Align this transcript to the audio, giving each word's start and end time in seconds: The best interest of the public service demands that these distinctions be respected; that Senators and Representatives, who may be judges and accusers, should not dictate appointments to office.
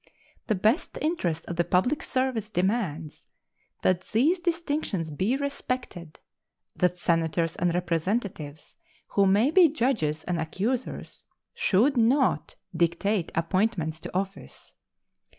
The 0.47 0.55
best 0.55 0.97
interest 0.99 1.45
of 1.45 1.57
the 1.57 1.63
public 1.63 2.01
service 2.01 2.49
demands 2.49 3.27
that 3.83 4.01
these 4.05 4.39
distinctions 4.39 5.11
be 5.11 5.35
respected; 5.35 6.19
that 6.75 6.97
Senators 6.97 7.55
and 7.55 7.71
Representatives, 7.71 8.77
who 9.09 9.27
may 9.27 9.51
be 9.51 9.69
judges 9.69 10.23
and 10.23 10.39
accusers, 10.41 11.25
should 11.53 11.97
not 11.97 12.55
dictate 12.75 13.31
appointments 13.35 13.99
to 13.99 14.17
office. 14.17 14.73